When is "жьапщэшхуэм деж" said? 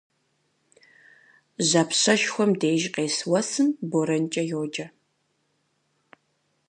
1.67-2.83